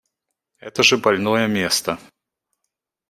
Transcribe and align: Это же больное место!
Это 0.57 0.81
же 0.81 0.97
больное 0.97 1.45
место! 1.45 1.99